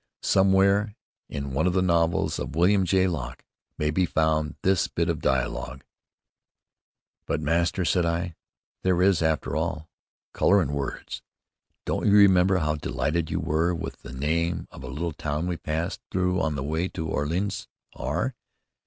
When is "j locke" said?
2.85-3.45